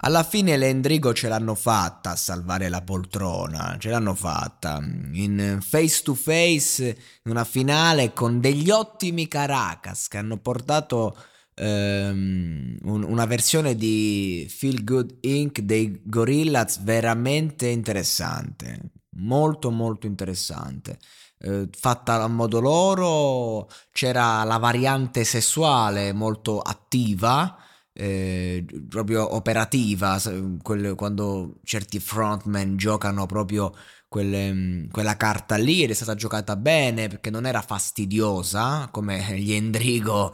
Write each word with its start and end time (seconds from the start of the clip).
Alla 0.00 0.22
fine 0.24 0.56
l'Endrigo 0.58 1.12
ce 1.14 1.28
l'hanno 1.28 1.54
fatta 1.54 2.10
a 2.10 2.16
salvare 2.16 2.68
la 2.68 2.82
poltrona, 2.82 3.76
ce 3.78 3.88
l'hanno 3.88 4.14
fatta 4.14 4.78
in 5.12 5.58
face 5.62 6.02
to 6.02 6.14
face, 6.14 6.84
in 7.24 7.30
una 7.30 7.44
finale 7.44 8.12
con 8.12 8.38
degli 8.40 8.70
ottimi 8.70 9.26
Caracas 9.26 10.08
che 10.08 10.18
hanno 10.18 10.36
portato 10.36 11.16
ehm, 11.54 12.76
un- 12.82 13.02
una 13.04 13.24
versione 13.24 13.74
di 13.74 14.46
Feel 14.50 14.84
Good 14.84 15.16
Inc. 15.22 15.60
dei 15.60 16.00
Gorillaz 16.04 16.82
veramente 16.82 17.66
interessante, 17.68 18.90
molto 19.16 19.70
molto 19.70 20.06
interessante. 20.06 20.98
Eh, 21.38 21.68
fatta 21.70 22.22
a 22.22 22.28
modo 22.28 22.60
loro, 22.60 23.68
c'era 23.92 24.42
la 24.44 24.58
variante 24.58 25.24
sessuale 25.24 26.12
molto 26.12 26.60
attiva, 26.60 27.56
eh, 27.96 28.64
proprio 28.88 29.34
operativa, 29.34 30.20
quelle- 30.62 30.94
quando 30.94 31.60
certi 31.64 31.98
frontman 32.00 32.76
giocano 32.76 33.26
proprio 33.26 33.72
quelle- 34.08 34.52
mm, 34.52 34.88
quella 34.90 35.16
carta 35.16 35.56
lì 35.56 35.82
ed 35.82 35.90
è 35.90 35.94
stata 35.94 36.14
giocata 36.14 36.56
bene 36.56 37.08
perché 37.08 37.30
non 37.30 37.46
era 37.46 37.60
fastidiosa 37.62 38.88
come 38.92 39.18
gli 39.38 39.52
Endrigo 39.52 40.32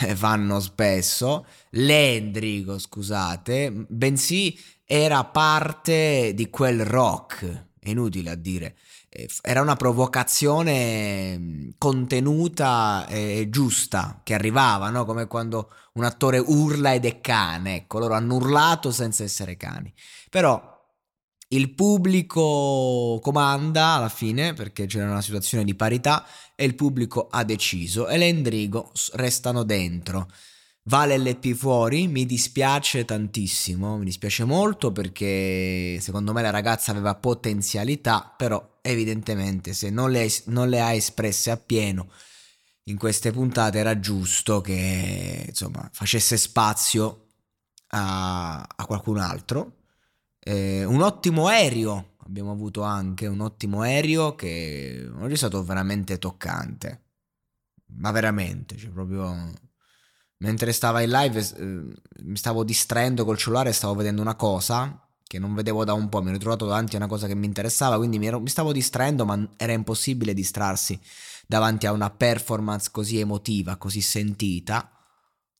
eh, 0.00 0.14
fanno 0.16 0.60
spesso, 0.60 1.46
le 1.70 2.14
Endrigo 2.16 2.78
scusate, 2.78 3.86
bensì 3.88 4.56
era 4.84 5.24
parte 5.24 6.32
di 6.34 6.48
quel 6.50 6.84
rock, 6.84 7.66
è 7.80 7.90
inutile 7.90 8.30
a 8.30 8.34
dire. 8.34 8.76
Eh, 9.08 9.28
Era 9.42 9.60
una 9.60 9.76
provocazione 9.76 11.38
mh, 11.38 11.74
contenuta 11.78 13.06
e 13.08 13.48
giusta 13.50 14.20
che 14.22 14.34
arrivava, 14.34 14.90
no? 14.90 15.04
Come 15.04 15.26
quando 15.26 15.70
un 15.94 16.04
attore 16.04 16.38
urla 16.38 16.94
ed 16.94 17.04
è 17.04 17.20
cane. 17.20 17.76
Ecco, 17.76 17.98
loro 17.98 18.14
hanno 18.14 18.34
urlato 18.36 18.90
senza 18.90 19.24
essere 19.24 19.56
cani. 19.56 19.92
Però 20.30 20.76
il 21.50 21.74
pubblico 21.74 23.18
comanda 23.22 23.94
alla 23.94 24.10
fine 24.10 24.52
perché 24.52 24.86
c'era 24.86 25.10
una 25.10 25.22
situazione 25.22 25.64
di 25.64 25.74
parità 25.74 26.26
e 26.54 26.64
il 26.64 26.74
pubblico 26.74 27.28
ha 27.30 27.42
deciso 27.42 28.06
e 28.08 28.18
le 28.18 28.26
Endrigo 28.26 28.92
restano 29.12 29.62
dentro. 29.62 30.28
Vale 30.88 31.18
l'EP 31.18 31.52
fuori, 31.52 32.08
mi 32.08 32.24
dispiace 32.24 33.04
tantissimo, 33.04 33.98
mi 33.98 34.06
dispiace 34.06 34.44
molto 34.44 34.90
perché 34.90 35.98
secondo 36.00 36.32
me 36.32 36.40
la 36.40 36.48
ragazza 36.48 36.92
aveva 36.92 37.14
potenzialità, 37.14 38.32
però 38.34 38.78
evidentemente 38.80 39.74
se 39.74 39.90
non 39.90 40.10
le, 40.10 40.26
non 40.46 40.70
le 40.70 40.80
ha 40.80 40.94
espresse 40.94 41.50
appieno 41.50 42.10
in 42.84 42.96
queste 42.96 43.32
puntate 43.32 43.78
era 43.78 44.00
giusto 44.00 44.62
che 44.62 45.44
insomma 45.46 45.90
facesse 45.92 46.38
spazio 46.38 47.26
a, 47.88 48.62
a 48.62 48.86
qualcun 48.86 49.18
altro. 49.18 49.80
Eh, 50.38 50.84
un 50.84 51.02
ottimo 51.02 51.48
aereo 51.48 52.14
abbiamo 52.24 52.50
avuto 52.50 52.80
anche, 52.80 53.26
un 53.26 53.40
ottimo 53.40 53.82
aereo 53.82 54.34
che 54.34 55.06
oggi 55.18 55.34
è 55.34 55.36
stato 55.36 55.62
veramente 55.62 56.16
toccante, 56.18 57.02
ma 57.96 58.10
veramente, 58.10 58.78
cioè 58.78 58.88
proprio 58.88 59.52
mentre 60.38 60.72
stava 60.72 61.00
in 61.00 61.10
live 61.10 61.38
eh, 61.38 61.64
mi 62.22 62.36
stavo 62.36 62.64
distraendo 62.64 63.24
col 63.24 63.38
cellulare 63.38 63.70
e 63.70 63.72
stavo 63.72 63.94
vedendo 63.94 64.20
una 64.22 64.36
cosa 64.36 65.02
che 65.28 65.38
non 65.38 65.54
vedevo 65.54 65.84
da 65.84 65.92
un 65.92 66.08
po', 66.08 66.22
mi 66.22 66.30
ero 66.30 66.38
trovato 66.38 66.64
davanti 66.64 66.94
a 66.94 66.98
una 66.98 67.06
cosa 67.06 67.26
che 67.26 67.34
mi 67.34 67.44
interessava, 67.44 67.98
quindi 67.98 68.18
mi, 68.18 68.26
ero- 68.26 68.40
mi 68.40 68.48
stavo 68.48 68.72
distraendo, 68.72 69.26
ma 69.26 69.48
era 69.58 69.72
impossibile 69.72 70.32
distrarsi 70.32 70.98
davanti 71.46 71.86
a 71.86 71.92
una 71.92 72.10
performance 72.10 72.88
così 72.90 73.18
emotiva, 73.18 73.76
così 73.76 74.00
sentita. 74.00 74.90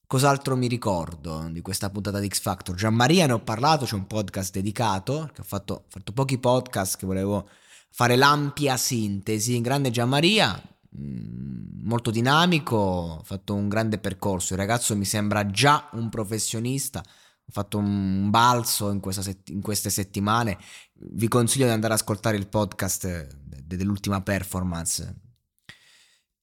Cos'altro 0.07 0.57
mi 0.57 0.69
ricordo 0.69 1.49
di 1.53 1.61
questa 1.61 1.91
puntata 1.91 2.19
di 2.19 2.29
X 2.29 2.41
Factor? 2.41 2.75
Gianmaria 2.75 3.27
ne 3.27 3.35
ho 3.35 3.41
parlato, 3.41 3.85
c'è 3.85 3.95
un 3.95 4.07
podcast 4.07 4.55
dedicato, 4.55 5.31
che 5.35 5.43
ho 5.43 5.45
fatto, 5.45 5.85
fatto 5.89 6.13
pochi 6.13 6.39
podcast 6.39 6.97
che 6.97 7.05
volevo 7.05 7.47
fare 7.91 8.17
l'ampia 8.17 8.79
sintesi. 8.79 9.61
Grande 9.61 9.91
Gianmaria, 9.91 10.51
mm, 10.55 10.78
molto 10.91 12.11
dinamico, 12.11 13.19
ha 13.21 13.25
fatto 13.25 13.55
un 13.55 13.69
grande 13.69 13.99
percorso. 13.99 14.55
Il 14.55 14.59
ragazzo 14.59 14.97
mi 14.97 15.05
sembra 15.05 15.47
già 15.47 15.89
un 15.93 16.09
professionista. 16.09 17.01
Ho 17.01 17.51
fatto 17.51 17.79
un 17.79 18.29
balzo 18.31 18.91
in, 18.91 19.01
sett- 19.11 19.49
in 19.49 19.61
queste 19.61 19.91
settimane. 19.91 20.59
Vi 20.93 21.29
consiglio 21.29 21.67
di 21.67 21.73
andare 21.73 21.95
ad 21.95 22.01
ascoltare 22.01 22.37
il 22.37 22.49
podcast 22.49 23.05
eh, 23.05 23.29
de- 23.65 23.77
dell'ultima 23.77 24.21
performance. 24.23 25.21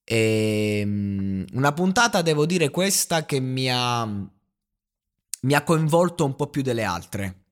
E, 0.04 0.82
mm, 0.84 1.44
una 1.52 1.72
puntata, 1.72 2.22
devo 2.22 2.46
dire, 2.46 2.70
questa 2.70 3.24
che 3.24 3.40
mi 3.40 3.68
ha, 3.70 4.04
mi 4.04 5.54
ha 5.54 5.62
coinvolto 5.62 6.24
un 6.24 6.34
po' 6.34 6.48
più 6.48 6.62
delle 6.62 6.84
altre. 6.84 7.45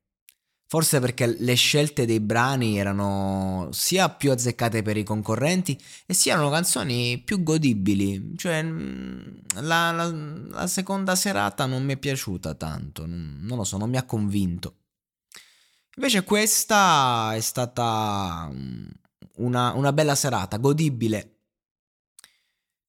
Forse 0.74 0.98
perché 0.98 1.36
le 1.38 1.54
scelte 1.54 2.04
dei 2.04 2.18
brani 2.18 2.80
erano 2.80 3.68
sia 3.70 4.10
più 4.10 4.32
azzeccate 4.32 4.82
per 4.82 4.96
i 4.96 5.04
concorrenti 5.04 5.80
e 6.04 6.14
sia 6.14 6.32
erano 6.32 6.50
canzoni 6.50 7.22
più 7.24 7.44
godibili. 7.44 8.32
Cioè, 8.36 8.60
mm, 8.60 9.18
la, 9.60 9.92
la- 9.92 10.10
la 10.10 10.66
seconda 10.66 11.14
serata 11.14 11.66
non 11.66 11.84
mi 11.84 11.92
è 11.92 11.96
piaciuta 11.96 12.54
tanto, 12.54 13.06
non, 13.06 13.56
lo 13.56 13.62
so, 13.62 13.76
non 13.76 13.88
mi 13.88 13.98
ha 13.98 14.02
convinto. 14.02 14.78
Invece 15.94 16.24
questa 16.24 17.36
è 17.36 17.40
stata 17.40 18.50
mm, 18.52 18.86
una, 19.36 19.74
una 19.74 19.92
bella 19.92 20.16
serata, 20.16 20.56
godibile. 20.56 21.36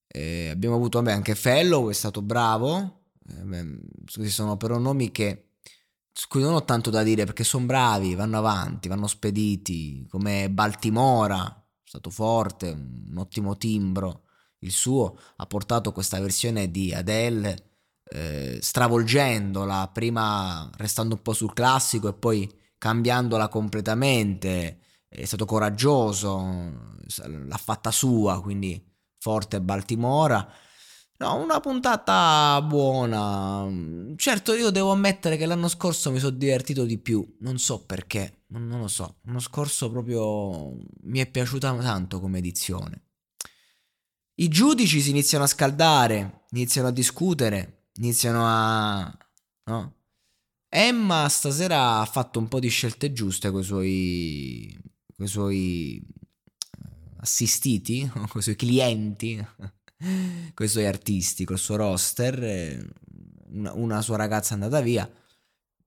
Eh, 0.07 0.49
abbiamo 0.49 0.73
avuto 0.73 0.97
vabbè, 0.99 1.11
anche 1.11 1.35
Fellow, 1.35 1.91
è 1.91 1.93
stato 1.93 2.23
bravo. 2.23 3.03
Eh, 3.29 3.43
beh, 3.43 3.77
questi 4.11 4.31
sono 4.31 4.57
però 4.57 4.79
nomi 4.79 5.11
che 5.11 5.45
su 6.17 6.27
cui 6.29 6.41
non 6.41 6.53
ho 6.53 6.63
tanto 6.63 6.89
da 6.89 7.03
dire 7.03 7.25
perché 7.25 7.43
sono 7.43 7.65
bravi, 7.65 8.15
vanno 8.15 8.37
avanti, 8.37 8.87
vanno 8.87 9.05
spediti, 9.05 10.07
come 10.09 10.49
Baltimora, 10.49 11.45
è 11.45 11.81
stato 11.83 12.09
forte, 12.09 12.69
un 12.69 13.17
ottimo 13.17 13.57
timbro. 13.57 14.21
Il 14.59 14.71
suo 14.71 15.19
ha 15.35 15.45
portato 15.45 15.91
questa 15.91 16.17
versione 16.21 16.71
di 16.71 16.93
Adele 16.93 17.81
eh, 18.05 18.59
stravolgendola, 18.61 19.89
prima 19.89 20.69
restando 20.77 21.15
un 21.15 21.21
po' 21.21 21.33
sul 21.33 21.51
classico 21.51 22.07
e 22.07 22.13
poi 22.13 22.49
cambiandola 22.77 23.49
completamente. 23.49 24.79
È 25.09 25.25
stato 25.25 25.43
coraggioso, 25.43 26.37
l'ha 27.25 27.57
fatta 27.57 27.91
sua, 27.91 28.41
quindi 28.41 28.81
forte 29.19 29.59
Baltimora. 29.59 30.49
No, 31.17 31.35
una 31.35 31.61
puntata 31.61 32.61
buona. 32.61 33.65
Certo, 34.17 34.53
io 34.53 34.69
devo 34.69 34.91
ammettere 34.91 35.37
che 35.37 35.45
l'anno 35.45 35.69
scorso 35.69 36.11
mi 36.11 36.19
sono 36.19 36.35
divertito 36.35 36.83
di 36.83 36.97
più. 36.97 37.37
Non 37.39 37.57
so 37.57 37.85
perché, 37.85 38.43
non 38.47 38.81
lo 38.81 38.89
so. 38.89 39.19
L'anno 39.23 39.39
scorso 39.39 39.89
proprio 39.89 40.75
mi 41.03 41.19
è 41.19 41.25
piaciuta 41.25 41.73
tanto 41.77 42.19
come 42.19 42.39
edizione. 42.39 43.03
I 44.35 44.49
giudici 44.49 44.99
si 44.99 45.11
iniziano 45.11 45.45
a 45.45 45.47
scaldare, 45.47 46.45
iniziano 46.51 46.89
a 46.89 46.91
discutere, 46.91 47.87
iniziano 47.95 48.43
a... 48.45 49.17
No? 49.65 49.93
Emma 50.67 51.29
stasera 51.29 52.01
ha 52.01 52.05
fatto 52.05 52.39
un 52.39 52.49
po' 52.49 52.59
di 52.59 52.67
scelte 52.67 53.13
giuste 53.13 53.49
con 53.49 53.61
i 53.61 53.63
suoi, 53.63 54.77
coi 55.15 55.27
suoi 55.27 55.95
eh, 55.97 56.89
assistiti, 57.19 58.05
con 58.11 58.39
i 58.39 58.41
suoi 58.41 58.57
clienti, 58.57 59.47
con 60.53 60.65
i 60.65 60.69
suoi 60.69 60.85
artisti, 60.85 61.45
col 61.45 61.59
suo 61.59 61.75
roster. 61.75 62.93
Una, 63.51 63.73
una 63.73 64.01
sua 64.01 64.17
ragazza 64.17 64.51
è 64.51 64.53
andata 64.53 64.81
via 64.81 65.09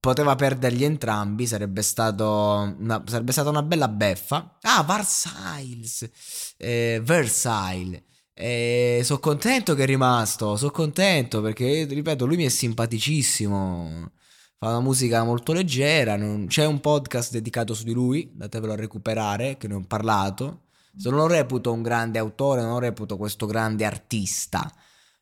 poteva 0.00 0.34
perderli 0.37 0.84
entrambi, 0.84 1.46
sarebbe, 1.46 1.82
stato 1.82 2.75
una, 2.78 3.02
sarebbe 3.06 3.32
stata 3.32 3.50
una 3.50 3.62
bella 3.62 3.88
beffa. 3.88 4.58
Ah, 4.62 4.82
Varsiles, 4.82 6.08
eh, 6.56 7.00
Versailles. 7.02 8.02
Eh, 8.32 9.00
sono 9.02 9.19
contento 9.19 9.75
che 9.75 9.82
è 9.82 9.87
rimasto, 9.87 10.56
sono 10.56 10.70
contento 10.70 11.40
perché, 11.40 11.84
ripeto, 11.84 12.25
lui 12.25 12.37
mi 12.37 12.44
è 12.44 12.49
simpaticissimo. 12.49 14.12
Fa 14.58 14.69
una 14.69 14.81
musica 14.81 15.25
molto 15.25 15.52
leggera. 15.52 16.16
Non... 16.16 16.46
C'è 16.46 16.64
un 16.64 16.81
podcast 16.81 17.32
dedicato 17.32 17.75
su 17.75 17.84
di 17.84 17.93
lui, 17.93 18.31
datevelo 18.34 18.72
a 18.72 18.76
recuperare, 18.76 19.56
che 19.56 19.69
ne 19.69 19.75
ho 19.75 19.84
parlato. 19.87 20.67
Se 20.98 21.10
non 21.10 21.20
lo 21.20 21.26
reputo 21.28 21.72
un 21.72 21.82
grande 21.82 22.18
autore, 22.18 22.60
non 22.60 22.72
lo 22.72 22.78
reputo 22.80 23.16
questo 23.16 23.46
grande 23.46 23.84
artista. 23.84 24.70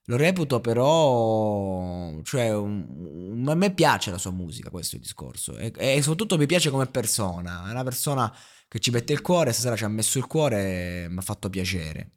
Lo 0.09 0.17
reputo 0.17 0.61
però, 0.61 2.19
cioè, 2.23 2.55
un, 2.55 3.45
a 3.47 3.55
me 3.55 3.75
piace 3.75 4.11
la 4.11 4.19
sua 4.19 4.31
musica, 4.31 4.71
questo 4.71 4.95
è 4.95 4.99
il 4.99 5.05
discorso. 5.05 5.57
E, 5.57 5.73
e, 5.77 6.01
soprattutto 6.01 6.39
mi 6.39 6.47
piace 6.47 6.71
come 6.71 6.87
persona. 6.87 7.69
È 7.69 7.71
una 7.73 7.83
persona 7.83 8.35
che 8.69 8.79
ci 8.79 8.91
mette 8.91 9.13
il 9.13 9.21
cuore, 9.21 9.53
stasera 9.53 9.77
ci 9.77 9.85
ha 9.85 9.89
messo 9.89 10.19
il 10.19 10.27
cuore 10.27 11.05
e 11.05 11.09
mi 11.11 11.19
ha 11.19 11.23
fatto 11.23 11.51
piacere. 11.51 12.13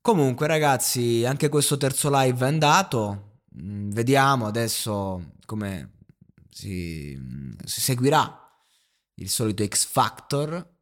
Comunque 0.00 0.46
ragazzi, 0.46 1.24
anche 1.26 1.48
questo 1.48 1.76
terzo 1.76 2.08
live 2.12 2.44
è 2.44 2.48
andato. 2.48 3.40
Mm, 3.60 3.90
vediamo 3.90 4.46
adesso 4.46 5.32
come 5.44 5.98
si, 6.48 7.18
si 7.64 7.80
seguirà 7.80 8.40
il 9.14 9.28
solito 9.28 9.66
X 9.66 9.84
Factor 9.84 10.75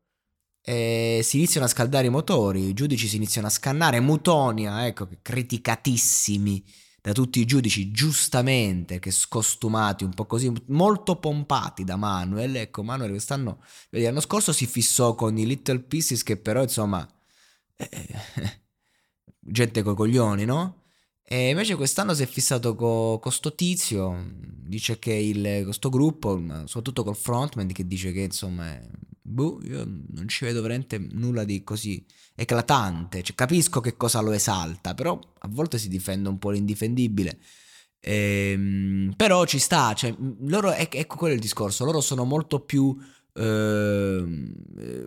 eh, 0.66 1.20
si 1.22 1.36
iniziano 1.36 1.66
a 1.66 1.68
scaldare 1.68 2.06
i 2.06 2.10
motori, 2.10 2.68
i 2.68 2.72
giudici 2.72 3.06
si 3.06 3.16
iniziano 3.16 3.48
a 3.48 3.50
scannare, 3.50 4.00
Mutonia, 4.00 4.86
ecco, 4.86 5.06
criticatissimi 5.20 6.64
da 7.02 7.12
tutti 7.12 7.38
i 7.38 7.44
giudici, 7.44 7.90
giustamente, 7.90 8.98
che 8.98 9.10
scostumati, 9.10 10.04
un 10.04 10.14
po' 10.14 10.24
così, 10.24 10.50
molto 10.68 11.16
pompati 11.16 11.84
da 11.84 11.96
Manuel, 11.96 12.56
ecco, 12.56 12.82
Manuel 12.82 13.10
quest'anno, 13.10 13.62
l'anno 13.90 14.20
scorso 14.20 14.52
si 14.52 14.66
fissò 14.66 15.14
con 15.14 15.36
i 15.36 15.44
Little 15.44 15.80
Pieces 15.80 16.22
che 16.22 16.38
però, 16.38 16.62
insomma, 16.62 17.06
eh, 17.76 18.08
gente 19.40 19.82
coi 19.82 19.94
coglioni, 19.94 20.46
no? 20.46 20.84
E 21.22 21.50
invece 21.50 21.74
quest'anno 21.74 22.14
si 22.14 22.22
è 22.22 22.26
fissato 22.26 22.74
con 22.74 23.18
co 23.18 23.30
sto 23.30 23.54
tizio, 23.54 24.30
dice 24.66 24.98
che 24.98 25.12
il, 25.12 25.64
questo 25.64 25.90
gruppo, 25.90 26.42
soprattutto 26.64 27.02
col 27.04 27.16
frontman, 27.16 27.66
che 27.68 27.86
dice 27.86 28.12
che 28.12 28.20
insomma 28.20 28.78
boh, 29.34 29.60
io 29.64 29.84
non 29.84 30.28
ci 30.28 30.44
vedo 30.44 30.62
veramente 30.62 30.98
nulla 30.98 31.44
di 31.44 31.62
così 31.64 32.04
eclatante. 32.34 33.22
Cioè, 33.22 33.34
capisco 33.34 33.80
che 33.80 33.96
cosa 33.96 34.20
lo 34.20 34.32
esalta, 34.32 34.94
però 34.94 35.18
a 35.40 35.48
volte 35.50 35.78
si 35.78 35.88
difende 35.88 36.28
un 36.28 36.38
po' 36.38 36.50
l'indifendibile. 36.50 37.38
Ehm, 38.00 39.14
però 39.16 39.44
ci 39.44 39.58
sta, 39.58 39.92
cioè, 39.94 40.14
loro, 40.40 40.72
ecco 40.72 41.16
quello 41.16 41.32
è 41.32 41.36
il 41.36 41.42
discorso, 41.42 41.84
loro 41.84 42.00
sono 42.00 42.24
molto 42.24 42.60
più 42.60 42.96
eh, 43.34 44.52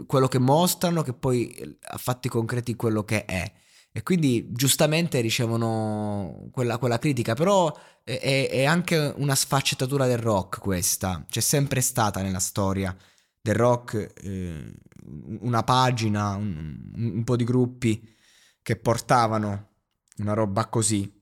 quello 0.05 0.27
che 0.27 0.39
mostrano 0.39 1.01
che 1.03 1.13
poi 1.13 1.77
a 1.81 1.97
fatti 1.97 2.27
concreti 2.29 2.75
quello 2.75 3.03
che 3.03 3.25
è. 3.25 3.51
E 3.91 4.03
quindi 4.03 4.51
giustamente 4.51 5.21
ricevono 5.21 6.49
quella, 6.51 6.77
quella 6.77 6.99
critica, 6.99 7.33
però 7.33 7.75
è, 8.03 8.47
è, 8.51 8.63
anche 8.63 9.13
una 9.17 9.33
sfaccettatura 9.33 10.05
del 10.05 10.19
rock 10.19 10.59
questa, 10.59 11.25
c'è 11.27 11.39
sempre 11.39 11.81
stata 11.81 12.21
nella 12.21 12.39
storia 12.39 12.95
del 13.47 13.55
rock 13.55 14.13
eh, 14.23 14.73
una 15.39 15.63
pagina, 15.63 16.35
un, 16.35 16.91
un, 16.95 17.23
po' 17.23 17.37
di 17.37 17.45
gruppi 17.45 18.13
che 18.61 18.75
portavano 18.75 19.75
una 20.17 20.33
roba 20.33 20.67
così. 20.67 21.13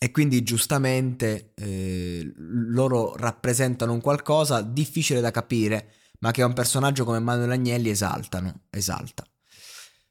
E 0.00 0.10
quindi 0.12 0.42
giustamente 0.42 1.52
eh, 1.54 2.32
loro 2.36 3.14
rappresentano 3.16 3.92
un 3.92 4.00
qualcosa 4.00 4.62
difficile 4.62 5.20
da 5.20 5.30
capire, 5.30 5.92
ma 6.20 6.30
che 6.30 6.42
un 6.42 6.52
personaggio 6.52 7.04
come 7.04 7.18
Manuel 7.18 7.50
Agnelli 7.50 7.90
esaltano, 7.90 8.62
esalta. 8.70 9.26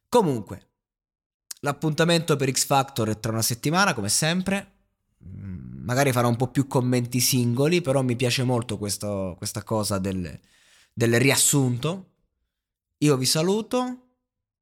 Comunque, 0.10 0.72
l'appuntamento 1.62 2.36
per 2.36 2.52
X 2.52 2.66
Factor 2.66 3.10
è 3.10 3.20
tra 3.20 3.32
una 3.32 3.42
settimana, 3.42 3.94
come 3.94 4.10
sempre. 4.10 4.74
Mm, 5.26 5.86
magari 5.86 6.12
farò 6.12 6.28
un 6.28 6.36
po' 6.36 6.52
più 6.52 6.68
commenti 6.68 7.22
singoli, 7.22 7.82
però 7.82 8.04
mi 8.04 8.18
piace 8.18 8.44
molto 8.44 8.78
questo, 8.78 9.36
questa 9.38 9.64
cosa 9.64 10.00
del, 10.00 10.38
del 10.98 11.20
riassunto. 11.20 12.14
Io 12.98 13.18
vi 13.18 13.26
saluto 13.28 14.14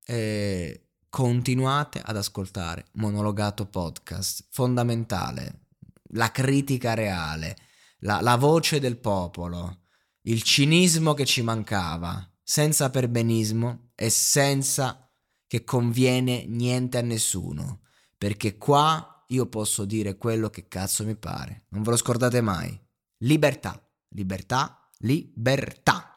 e 0.06 0.90
continuate 1.08 2.02
ad 2.04 2.18
ascoltare 2.18 2.88
Monologato 2.96 3.68
Podcast, 3.68 4.48
fondamentale, 4.50 5.68
la 6.10 6.32
critica 6.32 6.94
reale, 6.94 7.56
la, 8.00 8.20
la 8.20 8.36
voce 8.36 8.82
del 8.82 8.98
popolo, 8.98 9.84
il 10.24 10.42
cinismo 10.42 11.14
che 11.14 11.24
ci 11.24 11.42
mancava, 11.42 12.30
senza 12.44 12.90
perbenismo 12.90 13.92
e 13.96 14.10
senza 14.10 15.10
che 15.48 15.64
conviene 15.64 16.44
niente 16.48 16.98
a 16.98 17.02
nessuno, 17.02 17.84
perché 18.18 18.58
qua 18.58 19.24
io 19.30 19.48
posso 19.48 19.86
dire 19.86 20.18
quello 20.18 20.50
che 20.50 20.68
cazzo 20.68 21.06
mi 21.06 21.16
pare. 21.16 21.68
Non 21.70 21.82
ve 21.82 21.92
lo 21.92 21.96
scordate 21.96 22.42
mai. 22.42 22.78
Libertà, 23.20 23.82
libertà, 24.10 24.92
libertà. 24.98 26.10